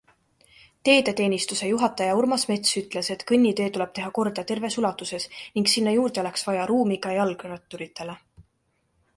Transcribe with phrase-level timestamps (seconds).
[0.87, 6.23] Teedeteenistuse juhataja Urmas Mets ütles, et kõnnitee tuleb teha korda terves ulatuses ning sinna juurde
[6.25, 8.19] oleks vaja ruumi ka jalgratturitele.